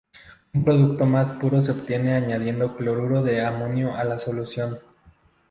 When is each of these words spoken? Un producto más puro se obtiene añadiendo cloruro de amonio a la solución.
Un 0.55 0.63
producto 0.65 1.05
más 1.05 1.33
puro 1.37 1.61
se 1.61 1.69
obtiene 1.73 2.15
añadiendo 2.15 2.75
cloruro 2.75 3.21
de 3.21 3.45
amonio 3.45 3.95
a 3.95 4.03
la 4.03 4.17
solución. 4.17 4.79